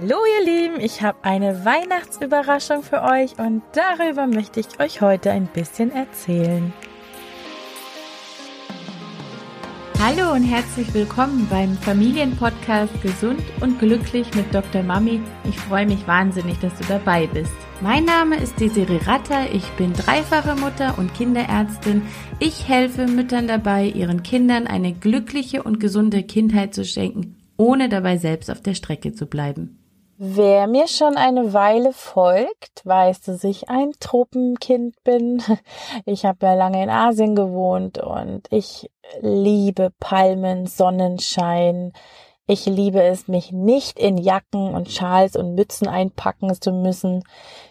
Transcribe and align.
Hallo 0.00 0.14
ihr 0.38 0.44
Lieben, 0.46 0.80
ich 0.80 1.02
habe 1.02 1.18
eine 1.22 1.64
Weihnachtsüberraschung 1.64 2.84
für 2.84 3.02
euch 3.02 3.36
und 3.40 3.62
darüber 3.72 4.28
möchte 4.28 4.60
ich 4.60 4.78
euch 4.78 5.00
heute 5.00 5.32
ein 5.32 5.48
bisschen 5.48 5.90
erzählen. 5.90 6.72
Hallo 10.00 10.34
und 10.34 10.44
herzlich 10.44 10.94
willkommen 10.94 11.48
beim 11.50 11.76
Familienpodcast 11.78 13.02
Gesund 13.02 13.42
und 13.60 13.80
Glücklich 13.80 14.32
mit 14.34 14.54
Dr. 14.54 14.84
Mami. 14.84 15.20
Ich 15.48 15.58
freue 15.58 15.86
mich 15.86 16.06
wahnsinnig, 16.06 16.60
dass 16.60 16.78
du 16.78 16.84
dabei 16.84 17.26
bist. 17.26 17.50
Mein 17.80 18.04
Name 18.04 18.36
ist 18.36 18.60
Desiree 18.60 19.00
Ratter, 19.04 19.52
ich 19.52 19.68
bin 19.70 19.94
dreifache 19.94 20.54
Mutter 20.54 20.96
und 20.96 21.12
Kinderärztin. 21.14 22.02
Ich 22.38 22.68
helfe 22.68 23.08
Müttern 23.08 23.48
dabei, 23.48 23.86
ihren 23.86 24.22
Kindern 24.22 24.68
eine 24.68 24.92
glückliche 24.92 25.64
und 25.64 25.80
gesunde 25.80 26.22
Kindheit 26.22 26.72
zu 26.72 26.84
schenken, 26.84 27.34
ohne 27.56 27.88
dabei 27.88 28.16
selbst 28.16 28.48
auf 28.48 28.60
der 28.60 28.74
Strecke 28.74 29.12
zu 29.12 29.26
bleiben. 29.26 29.77
Wer 30.20 30.66
mir 30.66 30.88
schon 30.88 31.16
eine 31.16 31.52
Weile 31.52 31.92
folgt, 31.92 32.84
weiß, 32.84 33.20
dass 33.20 33.44
ich 33.44 33.68
ein 33.68 33.92
Tropenkind 34.00 35.04
bin. 35.04 35.40
Ich 36.06 36.24
habe 36.24 36.46
ja 36.46 36.54
lange 36.54 36.82
in 36.82 36.90
Asien 36.90 37.36
gewohnt 37.36 37.98
und 37.98 38.42
ich 38.50 38.90
liebe 39.20 39.92
Palmen, 40.00 40.66
Sonnenschein. 40.66 41.92
Ich 42.50 42.64
liebe 42.64 43.02
es, 43.02 43.28
mich 43.28 43.52
nicht 43.52 43.98
in 43.98 44.16
Jacken 44.16 44.74
und 44.74 44.90
Schals 44.90 45.36
und 45.36 45.54
Mützen 45.54 45.86
einpacken 45.86 46.58
zu 46.58 46.72
müssen. 46.72 47.22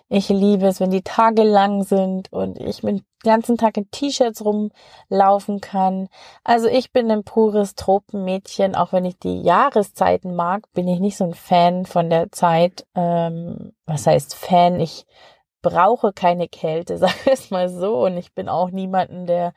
Ich 0.08 0.30
liebe 0.30 0.68
es, 0.68 0.80
wenn 0.80 0.92
die 0.92 1.02
Tage 1.02 1.42
lang 1.42 1.84
sind 1.84 2.32
und 2.32 2.60
ich 2.60 2.82
den 2.82 3.02
ganzen 3.24 3.58
Tag 3.58 3.76
in 3.78 3.90
T-Shirts 3.90 4.46
rumlaufen 4.46 5.62
kann. 5.62 6.10
Also 6.44 6.68
ich 6.68 6.92
bin 6.92 7.10
ein 7.10 7.24
pures 7.24 7.74
Tropenmädchen, 7.74 8.76
auch 8.76 8.94
wenn 8.94 9.06
ich 9.06 9.18
die 9.18 9.42
Jahreszeiten 9.42 10.36
mag, 10.36 10.72
bin 10.74 10.88
ich 10.88 11.00
nicht 11.00 11.18
so 11.18 11.24
ein 11.24 11.34
Fan 11.34 11.88
von 11.88 12.12
der 12.12 12.32
Zeit. 12.32 12.86
Ähm, 12.94 13.74
was 13.88 14.06
heißt 14.06 14.36
Fan? 14.36 14.80
Ich 14.80 15.08
brauche 15.64 16.14
keine 16.14 16.48
Kälte, 16.48 16.98
sag 17.00 17.16
ich 17.26 17.34
es 17.34 17.50
mal 17.50 17.68
so. 17.70 18.06
Und 18.06 18.16
ich 18.18 18.32
bin 18.36 18.48
auch 18.48 18.70
niemanden, 18.70 19.26
der 19.26 19.54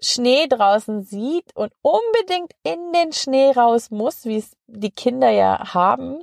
Schnee 0.00 0.46
draußen 0.48 1.02
sieht 1.02 1.54
und 1.54 1.72
unbedingt 1.82 2.52
in 2.62 2.92
den 2.92 3.12
Schnee 3.12 3.50
raus 3.50 3.90
muss, 3.90 4.24
wie 4.24 4.36
es 4.36 4.56
die 4.66 4.90
Kinder 4.90 5.30
ja 5.30 5.74
haben. 5.74 6.22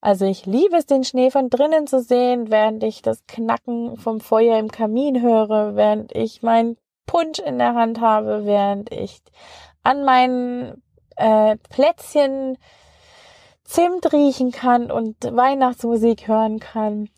Also 0.00 0.24
ich 0.24 0.46
liebe 0.46 0.76
es, 0.76 0.86
den 0.86 1.04
Schnee 1.04 1.30
von 1.30 1.50
drinnen 1.50 1.86
zu 1.86 2.00
sehen, 2.00 2.50
während 2.50 2.82
ich 2.82 3.02
das 3.02 3.26
Knacken 3.26 3.98
vom 3.98 4.20
Feuer 4.20 4.58
im 4.58 4.70
Kamin 4.70 5.20
höre, 5.20 5.76
während 5.76 6.14
ich 6.14 6.42
mein 6.42 6.76
Punsch 7.06 7.38
in 7.38 7.58
der 7.58 7.74
Hand 7.74 8.00
habe, 8.00 8.46
während 8.46 8.90
ich 8.92 9.20
an 9.82 10.04
meinen 10.04 10.82
äh, 11.16 11.56
Plätzchen 11.68 12.56
Zimt 13.64 14.12
riechen 14.12 14.50
kann 14.50 14.90
und 14.90 15.16
Weihnachtsmusik 15.22 16.26
hören 16.26 16.58
kann 16.58 17.08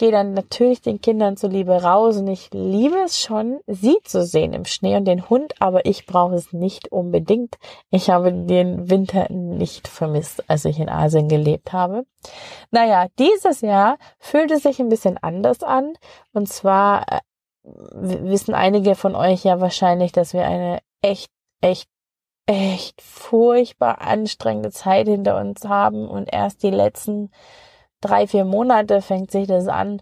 gehe 0.00 0.10
dann 0.10 0.32
natürlich 0.32 0.80
den 0.80 1.02
Kindern 1.02 1.36
zuliebe 1.36 1.82
raus 1.82 2.16
und 2.16 2.26
ich 2.26 2.48
liebe 2.54 2.96
es 3.04 3.20
schon, 3.20 3.60
sie 3.66 3.98
zu 4.02 4.24
sehen 4.24 4.54
im 4.54 4.64
Schnee 4.64 4.96
und 4.96 5.04
den 5.04 5.28
Hund, 5.28 5.52
aber 5.60 5.84
ich 5.84 6.06
brauche 6.06 6.34
es 6.34 6.54
nicht 6.54 6.90
unbedingt. 6.90 7.58
Ich 7.90 8.08
habe 8.08 8.32
den 8.32 8.88
Winter 8.88 9.30
nicht 9.30 9.88
vermisst, 9.88 10.48
als 10.48 10.64
ich 10.64 10.78
in 10.80 10.88
Asien 10.88 11.28
gelebt 11.28 11.74
habe. 11.74 12.06
Naja, 12.70 13.08
dieses 13.18 13.60
Jahr 13.60 13.98
fühlt 14.18 14.50
es 14.50 14.62
sich 14.62 14.80
ein 14.80 14.88
bisschen 14.88 15.18
anders 15.18 15.62
an 15.62 15.92
und 16.32 16.48
zwar 16.48 17.04
äh, 17.12 17.18
wissen 17.62 18.54
einige 18.54 18.94
von 18.94 19.14
euch 19.14 19.44
ja 19.44 19.60
wahrscheinlich, 19.60 20.12
dass 20.12 20.32
wir 20.32 20.46
eine 20.46 20.78
echt, 21.02 21.30
echt 21.60 21.90
echt 22.46 23.00
furchtbar 23.02 24.00
anstrengende 24.00 24.70
Zeit 24.70 25.06
hinter 25.06 25.38
uns 25.38 25.66
haben 25.66 26.08
und 26.08 26.32
erst 26.32 26.62
die 26.62 26.70
letzten 26.70 27.30
drei, 28.00 28.26
vier 28.26 28.44
Monate 28.44 29.02
fängt 29.02 29.30
sich 29.30 29.46
das 29.46 29.68
an, 29.68 30.00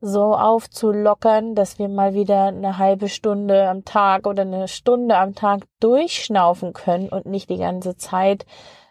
so 0.00 0.34
aufzulockern, 0.34 1.54
dass 1.54 1.78
wir 1.78 1.88
mal 1.88 2.14
wieder 2.14 2.44
eine 2.44 2.78
halbe 2.78 3.08
Stunde 3.08 3.68
am 3.68 3.84
Tag 3.84 4.26
oder 4.26 4.42
eine 4.42 4.68
Stunde 4.68 5.16
am 5.16 5.34
Tag 5.34 5.62
durchschnaufen 5.80 6.72
können 6.72 7.08
und 7.08 7.26
nicht 7.26 7.50
die 7.50 7.58
ganze 7.58 7.96
Zeit 7.96 8.46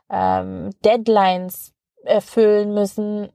ähm, 0.10 0.72
Deadlines 0.84 1.74
erfüllen 2.04 2.74
müssen. 2.74 3.30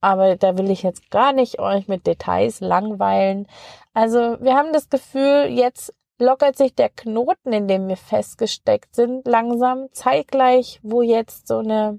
Aber 0.00 0.36
da 0.36 0.56
will 0.56 0.70
ich 0.70 0.84
jetzt 0.84 1.10
gar 1.10 1.32
nicht 1.32 1.58
euch 1.58 1.88
mit 1.88 2.06
Details 2.06 2.60
langweilen. 2.60 3.48
Also 3.94 4.36
wir 4.40 4.54
haben 4.54 4.72
das 4.72 4.88
Gefühl, 4.88 5.46
jetzt 5.48 5.92
lockert 6.20 6.56
sich 6.56 6.74
der 6.74 6.88
Knoten, 6.88 7.52
in 7.52 7.66
dem 7.66 7.88
wir 7.88 7.96
festgesteckt 7.96 8.94
sind, 8.94 9.26
langsam 9.26 9.88
zeitgleich, 9.92 10.78
wo 10.82 11.02
jetzt 11.02 11.48
so 11.48 11.58
eine 11.58 11.98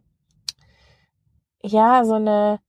ja, 1.61 2.03
so 2.05 2.15
eine 2.15 2.59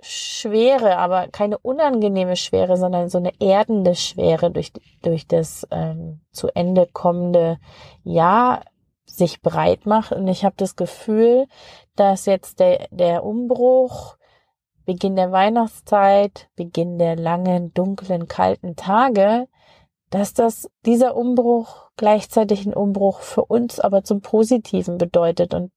Schwere, 0.00 0.98
aber 0.98 1.28
keine 1.28 1.58
unangenehme 1.58 2.36
Schwere, 2.36 2.76
sondern 2.76 3.08
so 3.08 3.18
eine 3.18 3.32
erdende 3.40 3.94
Schwere 3.94 4.50
durch, 4.50 4.72
durch 5.02 5.26
das 5.26 5.66
ähm, 5.70 6.20
zu 6.32 6.48
Ende 6.54 6.86
kommende 6.92 7.58
Jahr 8.04 8.62
sich 9.06 9.40
breit 9.40 9.86
macht. 9.86 10.12
Und 10.12 10.28
ich 10.28 10.44
habe 10.44 10.54
das 10.58 10.76
Gefühl, 10.76 11.46
dass 11.96 12.26
jetzt 12.26 12.60
der, 12.60 12.88
der 12.90 13.24
Umbruch, 13.24 14.16
Beginn 14.84 15.16
der 15.16 15.32
Weihnachtszeit, 15.32 16.48
Beginn 16.54 16.98
der 16.98 17.16
langen, 17.16 17.72
dunklen, 17.74 18.28
kalten 18.28 18.76
Tage, 18.76 19.48
dass 20.10 20.34
das 20.34 20.70
dieser 20.84 21.16
Umbruch 21.16 21.90
gleichzeitig 21.96 22.66
ein 22.66 22.74
Umbruch 22.74 23.20
für 23.20 23.44
uns 23.44 23.80
aber 23.80 24.04
zum 24.04 24.20
Positiven 24.20 24.98
bedeutet. 24.98 25.54
Und 25.54 25.72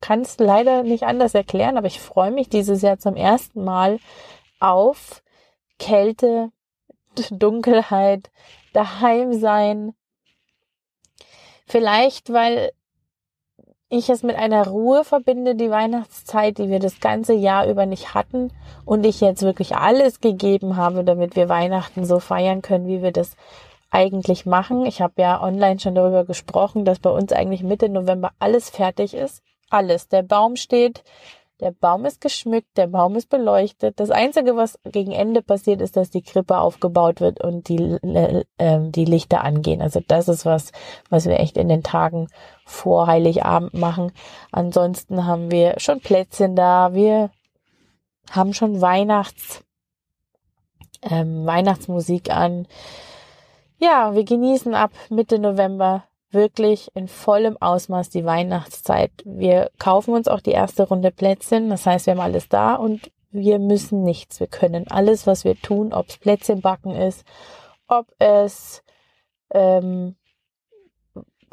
kann 0.00 0.20
es 0.20 0.38
leider 0.38 0.82
nicht 0.82 1.04
anders 1.04 1.34
erklären, 1.34 1.76
aber 1.76 1.86
ich 1.86 2.00
freue 2.00 2.30
mich 2.30 2.48
dieses 2.48 2.82
Jahr 2.82 2.98
zum 2.98 3.16
ersten 3.16 3.64
Mal 3.64 3.98
auf 4.60 5.22
Kälte, 5.78 6.50
Dunkelheit, 7.30 8.30
daheim 8.72 9.32
sein. 9.32 9.94
Vielleicht, 11.66 12.32
weil 12.32 12.72
ich 13.88 14.10
es 14.10 14.22
mit 14.22 14.36
einer 14.36 14.66
Ruhe 14.66 15.04
verbinde, 15.04 15.54
die 15.54 15.70
Weihnachtszeit, 15.70 16.58
die 16.58 16.68
wir 16.68 16.80
das 16.80 17.00
ganze 17.00 17.34
Jahr 17.34 17.68
über 17.68 17.86
nicht 17.86 18.14
hatten 18.14 18.52
und 18.84 19.06
ich 19.06 19.20
jetzt 19.20 19.42
wirklich 19.42 19.76
alles 19.76 20.20
gegeben 20.20 20.76
habe, 20.76 21.04
damit 21.04 21.36
wir 21.36 21.48
Weihnachten 21.48 22.04
so 22.04 22.18
feiern 22.18 22.62
können, 22.62 22.88
wie 22.88 23.02
wir 23.02 23.12
das 23.12 23.36
eigentlich 23.90 24.44
machen. 24.44 24.84
Ich 24.86 25.00
habe 25.00 25.22
ja 25.22 25.40
online 25.40 25.78
schon 25.78 25.94
darüber 25.94 26.24
gesprochen, 26.24 26.84
dass 26.84 26.98
bei 26.98 27.10
uns 27.10 27.32
eigentlich 27.32 27.62
Mitte 27.62 27.88
November 27.88 28.32
alles 28.40 28.70
fertig 28.70 29.14
ist 29.14 29.42
alles. 29.70 30.08
Der 30.08 30.22
Baum 30.22 30.56
steht, 30.56 31.02
der 31.60 31.70
Baum 31.70 32.04
ist 32.04 32.20
geschmückt, 32.20 32.76
der 32.76 32.86
Baum 32.86 33.16
ist 33.16 33.30
beleuchtet. 33.30 33.98
Das 33.98 34.10
Einzige, 34.10 34.56
was 34.56 34.78
gegen 34.84 35.12
Ende 35.12 35.40
passiert, 35.40 35.80
ist, 35.80 35.96
dass 35.96 36.10
die 36.10 36.20
Krippe 36.20 36.58
aufgebaut 36.58 37.22
wird 37.22 37.42
und 37.42 37.68
die, 37.68 37.78
äh, 37.78 38.44
die 38.90 39.04
Lichter 39.06 39.42
angehen. 39.42 39.80
Also 39.80 40.00
das 40.06 40.28
ist 40.28 40.44
was, 40.44 40.72
was 41.08 41.24
wir 41.24 41.40
echt 41.40 41.56
in 41.56 41.68
den 41.68 41.82
Tagen 41.82 42.28
vor 42.66 43.06
Heiligabend 43.06 43.72
machen. 43.72 44.12
Ansonsten 44.52 45.24
haben 45.26 45.50
wir 45.50 45.74
schon 45.78 46.00
Plätzchen 46.00 46.56
da. 46.56 46.92
Wir 46.92 47.30
haben 48.30 48.52
schon 48.52 48.82
Weihnachts, 48.82 49.64
ähm, 51.00 51.46
Weihnachtsmusik 51.46 52.30
an. 52.30 52.66
Ja, 53.78 54.14
wir 54.14 54.24
genießen 54.24 54.74
ab 54.74 54.90
Mitte 55.08 55.38
November 55.38 56.04
wirklich 56.30 56.90
in 56.94 57.08
vollem 57.08 57.56
Ausmaß 57.60 58.10
die 58.10 58.24
Weihnachtszeit. 58.24 59.12
Wir 59.24 59.70
kaufen 59.78 60.14
uns 60.14 60.28
auch 60.28 60.40
die 60.40 60.52
erste 60.52 60.88
Runde 60.88 61.10
Plätzchen, 61.10 61.70
das 61.70 61.86
heißt, 61.86 62.06
wir 62.06 62.14
haben 62.14 62.20
alles 62.20 62.48
da 62.48 62.74
und 62.74 63.10
wir 63.30 63.58
müssen 63.58 64.02
nichts. 64.02 64.40
Wir 64.40 64.46
können 64.46 64.88
alles, 64.88 65.26
was 65.26 65.44
wir 65.44 65.56
tun, 65.56 65.92
ob 65.92 66.08
es 66.08 66.18
Plätzchen 66.18 66.60
backen 66.60 66.90
ist, 66.90 67.24
ob 67.86 68.06
es, 68.18 68.82
ähm, 69.52 70.16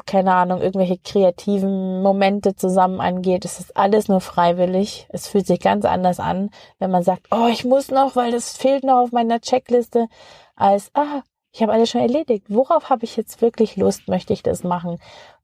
keine 0.06 0.34
Ahnung, 0.34 0.60
irgendwelche 0.60 0.98
kreativen 0.98 2.02
Momente 2.02 2.56
zusammen 2.56 3.00
angeht. 3.00 3.44
Es 3.44 3.60
ist 3.60 3.76
alles 3.76 4.08
nur 4.08 4.20
freiwillig. 4.20 5.06
Es 5.10 5.28
fühlt 5.28 5.46
sich 5.46 5.60
ganz 5.60 5.84
anders 5.84 6.20
an, 6.20 6.50
wenn 6.78 6.90
man 6.90 7.02
sagt, 7.02 7.28
oh, 7.30 7.48
ich 7.50 7.64
muss 7.64 7.90
noch, 7.90 8.16
weil 8.16 8.32
das 8.32 8.56
fehlt 8.56 8.84
noch 8.84 9.04
auf 9.04 9.12
meiner 9.12 9.40
Checkliste, 9.40 10.08
als, 10.56 10.90
ah, 10.94 11.22
ich 11.54 11.62
habe 11.62 11.72
alles 11.72 11.88
schon 11.88 12.00
erledigt. 12.00 12.46
Worauf 12.48 12.90
habe 12.90 13.04
ich 13.04 13.16
jetzt 13.16 13.40
wirklich 13.40 13.76
Lust? 13.76 14.08
Möchte 14.08 14.32
ich 14.32 14.42
das 14.42 14.64
machen, 14.64 14.98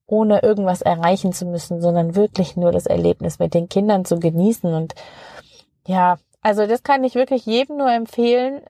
ohne 0.06 0.42
irgendwas 0.42 0.82
erreichen 0.82 1.32
zu 1.32 1.46
müssen, 1.46 1.80
sondern 1.80 2.16
wirklich 2.16 2.56
nur 2.56 2.72
das 2.72 2.86
Erlebnis 2.86 3.38
mit 3.38 3.54
den 3.54 3.68
Kindern 3.68 4.04
zu 4.04 4.18
genießen? 4.18 4.74
Und 4.74 4.94
ja, 5.86 6.18
also 6.42 6.66
das 6.66 6.82
kann 6.82 7.04
ich 7.04 7.14
wirklich 7.14 7.46
jedem 7.46 7.76
nur 7.76 7.92
empfehlen. 7.92 8.62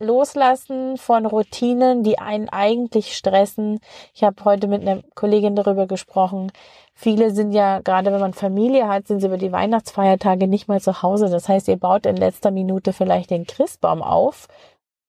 Loslassen 0.00 0.96
von 0.96 1.24
Routinen, 1.26 2.02
die 2.02 2.18
einen 2.18 2.48
eigentlich 2.48 3.16
stressen. 3.16 3.78
Ich 4.12 4.24
habe 4.24 4.44
heute 4.44 4.66
mit 4.66 4.82
einer 4.82 5.02
Kollegin 5.14 5.54
darüber 5.54 5.86
gesprochen. 5.86 6.50
Viele 6.92 7.30
sind 7.30 7.52
ja, 7.52 7.78
gerade 7.78 8.12
wenn 8.12 8.20
man 8.20 8.34
Familie 8.34 8.88
hat, 8.88 9.06
sind 9.06 9.20
sie 9.20 9.28
über 9.28 9.38
die 9.38 9.52
Weihnachtsfeiertage 9.52 10.48
nicht 10.48 10.66
mal 10.66 10.80
zu 10.80 11.02
Hause. 11.02 11.30
Das 11.30 11.48
heißt, 11.48 11.68
ihr 11.68 11.76
baut 11.76 12.04
in 12.04 12.16
letzter 12.16 12.50
Minute 12.50 12.92
vielleicht 12.92 13.30
den 13.30 13.46
Christbaum 13.46 14.02
auf 14.02 14.48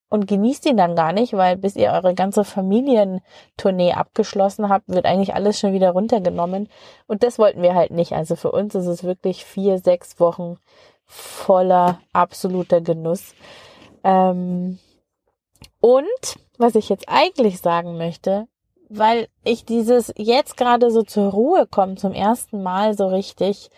und 0.09 0.27
genießt 0.27 0.65
ihn 0.67 0.77
dann 0.77 0.95
gar 0.95 1.13
nicht, 1.13 1.33
weil 1.33 1.57
bis 1.57 1.75
ihr 1.75 1.91
eure 1.91 2.13
ganze 2.13 2.43
Familientournee 2.43 3.93
abgeschlossen 3.93 4.69
habt, 4.69 4.87
wird 4.87 5.05
eigentlich 5.05 5.33
alles 5.33 5.59
schon 5.59 5.73
wieder 5.73 5.91
runtergenommen. 5.91 6.69
Und 7.07 7.23
das 7.23 7.39
wollten 7.39 7.61
wir 7.61 7.75
halt 7.75 7.91
nicht. 7.91 8.13
Also 8.13 8.35
für 8.35 8.51
uns 8.51 8.75
ist 8.75 8.85
es 8.85 9.03
wirklich 9.03 9.45
vier, 9.45 9.79
sechs 9.79 10.19
Wochen 10.19 10.57
voller 11.05 11.99
absoluter 12.13 12.81
Genuss. 12.81 13.33
Ähm 14.03 14.79
und 15.81 16.39
was 16.57 16.75
ich 16.75 16.89
jetzt 16.89 17.05
eigentlich 17.07 17.59
sagen 17.59 17.97
möchte, 17.97 18.47
weil 18.89 19.27
ich 19.43 19.65
dieses 19.65 20.13
jetzt 20.15 20.57
gerade 20.57 20.91
so 20.91 21.03
zur 21.03 21.31
Ruhe 21.31 21.67
kommen 21.67 21.97
zum 21.97 22.13
ersten 22.13 22.61
Mal 22.61 22.95
so 22.95 23.07
richtig, 23.07 23.69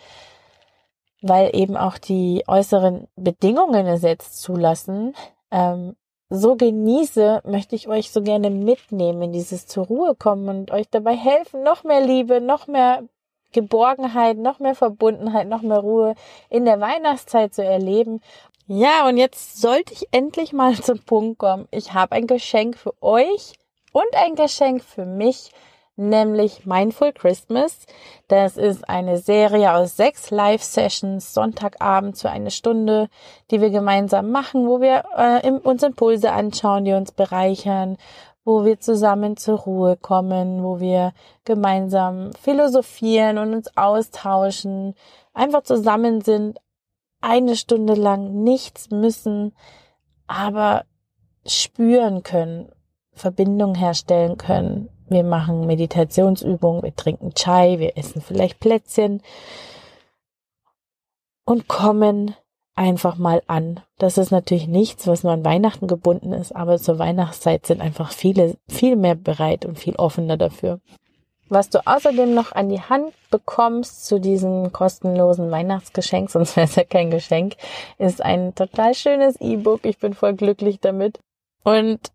weil 1.22 1.54
eben 1.54 1.76
auch 1.76 1.98
die 1.98 2.44
äußeren 2.46 3.08
Bedingungen 3.16 3.86
es 3.86 4.02
jetzt 4.02 4.40
zulassen, 4.40 5.14
ähm, 5.50 5.96
so 6.30 6.56
genieße, 6.56 7.42
möchte 7.44 7.74
ich 7.74 7.88
euch 7.88 8.10
so 8.10 8.22
gerne 8.22 8.50
mitnehmen 8.50 9.22
in 9.22 9.32
dieses 9.32 9.66
zur 9.66 9.86
Ruhe 9.86 10.14
kommen 10.14 10.48
und 10.48 10.70
euch 10.70 10.88
dabei 10.90 11.16
helfen, 11.16 11.62
noch 11.62 11.84
mehr 11.84 12.00
Liebe, 12.00 12.40
noch 12.40 12.66
mehr 12.66 13.04
Geborgenheit, 13.52 14.36
noch 14.36 14.58
mehr 14.58 14.74
Verbundenheit, 14.74 15.48
noch 15.48 15.62
mehr 15.62 15.78
Ruhe 15.78 16.14
in 16.50 16.66
der 16.66 16.80
Weihnachtszeit 16.80 17.54
zu 17.54 17.64
erleben. 17.64 18.20
Ja, 18.66 19.08
und 19.08 19.16
jetzt 19.16 19.60
sollte 19.60 19.94
ich 19.94 20.08
endlich 20.12 20.52
mal 20.52 20.74
zum 20.82 20.98
Punkt 20.98 21.38
kommen. 21.38 21.66
Ich 21.70 21.94
habe 21.94 22.12
ein 22.12 22.26
Geschenk 22.26 22.76
für 22.76 22.92
euch 23.00 23.54
und 23.92 24.14
ein 24.14 24.34
Geschenk 24.34 24.84
für 24.84 25.06
mich, 25.06 25.50
nämlich 25.98 26.64
Mindful 26.64 27.12
Christmas. 27.12 27.86
Das 28.28 28.56
ist 28.56 28.88
eine 28.88 29.18
Serie 29.18 29.74
aus 29.74 29.96
sechs 29.96 30.30
Live-Sessions, 30.30 31.34
Sonntagabend 31.34 32.16
zu 32.16 32.30
einer 32.30 32.50
Stunde, 32.50 33.08
die 33.50 33.60
wir 33.60 33.70
gemeinsam 33.70 34.30
machen, 34.30 34.66
wo 34.66 34.80
wir 34.80 35.04
äh, 35.16 35.50
uns 35.50 35.82
Impulse 35.82 36.32
anschauen, 36.32 36.84
die 36.84 36.92
uns 36.92 37.12
bereichern, 37.12 37.98
wo 38.44 38.64
wir 38.64 38.80
zusammen 38.80 39.36
zur 39.36 39.58
Ruhe 39.58 39.96
kommen, 39.96 40.62
wo 40.62 40.80
wir 40.80 41.12
gemeinsam 41.44 42.32
philosophieren 42.32 43.36
und 43.36 43.54
uns 43.54 43.76
austauschen, 43.76 44.94
einfach 45.34 45.62
zusammen 45.64 46.22
sind, 46.22 46.58
eine 47.20 47.56
Stunde 47.56 47.94
lang 47.94 48.42
nichts 48.44 48.90
müssen, 48.90 49.54
aber 50.26 50.84
spüren 51.44 52.22
können, 52.22 52.70
Verbindung 53.12 53.74
herstellen 53.74 54.36
können, 54.38 54.88
wir 55.10 55.24
machen 55.24 55.66
Meditationsübungen, 55.66 56.82
wir 56.82 56.94
trinken 56.94 57.34
Chai, 57.34 57.78
wir 57.78 57.96
essen 57.96 58.20
vielleicht 58.20 58.60
Plätzchen 58.60 59.22
und 61.44 61.68
kommen 61.68 62.34
einfach 62.74 63.16
mal 63.16 63.42
an. 63.48 63.80
Das 63.98 64.18
ist 64.18 64.30
natürlich 64.30 64.68
nichts, 64.68 65.06
was 65.06 65.24
nur 65.24 65.32
an 65.32 65.44
Weihnachten 65.44 65.88
gebunden 65.88 66.32
ist, 66.32 66.54
aber 66.54 66.78
zur 66.78 66.98
Weihnachtszeit 66.98 67.66
sind 67.66 67.80
einfach 67.80 68.12
viele 68.12 68.56
viel 68.68 68.96
mehr 68.96 69.16
bereit 69.16 69.64
und 69.64 69.78
viel 69.78 69.96
offener 69.96 70.36
dafür. 70.36 70.80
Was 71.48 71.70
du 71.70 71.84
außerdem 71.86 72.34
noch 72.34 72.52
an 72.52 72.68
die 72.68 72.80
Hand 72.80 73.14
bekommst 73.30 74.06
zu 74.06 74.20
diesem 74.20 74.70
kostenlosen 74.70 75.50
Weihnachtsgeschenk, 75.50 76.30
sonst 76.30 76.56
wäre 76.56 76.66
es 76.66 76.76
ja 76.76 76.84
kein 76.84 77.10
Geschenk, 77.10 77.56
ist 77.96 78.22
ein 78.22 78.54
total 78.54 78.94
schönes 78.94 79.40
E-Book. 79.40 79.84
Ich 79.84 79.98
bin 79.98 80.12
voll 80.12 80.34
glücklich 80.34 80.78
damit. 80.80 81.18
Und 81.64 82.12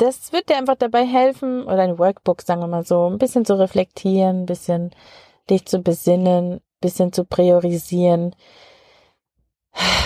das 0.00 0.32
wird 0.32 0.48
dir 0.48 0.56
einfach 0.56 0.76
dabei 0.76 1.04
helfen, 1.04 1.64
oder 1.64 1.82
ein 1.82 1.98
Workbook, 1.98 2.42
sagen 2.42 2.60
wir 2.62 2.66
mal 2.66 2.84
so, 2.84 3.08
ein 3.08 3.18
bisschen 3.18 3.44
zu 3.44 3.58
reflektieren, 3.58 4.42
ein 4.42 4.46
bisschen 4.46 4.90
dich 5.48 5.66
zu 5.66 5.80
besinnen, 5.80 6.54
ein 6.54 6.60
bisschen 6.80 7.12
zu 7.12 7.24
priorisieren 7.24 8.34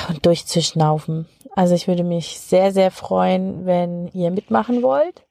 und 0.08 0.26
durchzuschnaufen. 0.26 1.28
Also 1.54 1.74
ich 1.74 1.86
würde 1.86 2.04
mich 2.04 2.40
sehr, 2.40 2.72
sehr 2.72 2.90
freuen, 2.90 3.66
wenn 3.66 4.08
ihr 4.08 4.30
mitmachen 4.30 4.82
wollt, 4.82 5.26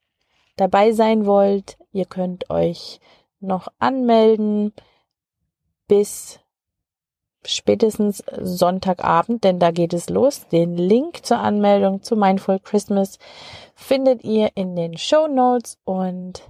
dabei 0.55 0.93
sein 0.93 1.25
wollt. 1.25 1.77
Ihr 1.91 2.05
könnt 2.05 2.49
euch 2.49 2.99
noch 3.39 3.67
anmelden 3.79 4.73
bis 5.87 6.39
spätestens 7.45 8.23
Sonntagabend, 8.39 9.43
denn 9.43 9.59
da 9.59 9.71
geht 9.71 9.93
es 9.93 10.09
los. 10.09 10.47
Den 10.47 10.75
Link 10.75 11.25
zur 11.25 11.39
Anmeldung 11.39 12.01
zu 12.01 12.15
Mindful 12.15 12.59
Christmas 12.59 13.19
findet 13.75 14.23
ihr 14.23 14.51
in 14.55 14.75
den 14.75 14.97
Show 14.97 15.27
Notes 15.27 15.77
und 15.83 16.43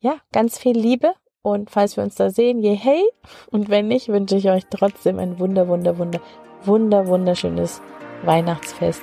ja, 0.00 0.16
ganz 0.32 0.58
viel 0.58 0.76
Liebe. 0.76 1.14
Und 1.42 1.70
falls 1.70 1.96
wir 1.96 2.04
uns 2.04 2.14
da 2.14 2.30
sehen, 2.30 2.60
je 2.60 2.74
hey. 2.74 3.02
Und 3.50 3.68
wenn 3.68 3.88
nicht, 3.88 4.08
wünsche 4.08 4.36
ich 4.36 4.48
euch 4.48 4.64
trotzdem 4.70 5.18
ein 5.18 5.38
wunder, 5.40 5.66
wunder, 5.66 5.98
wunder, 5.98 6.20
wunder, 6.64 7.06
wunderschönes 7.06 7.82
Weihnachtsfest. 8.24 9.02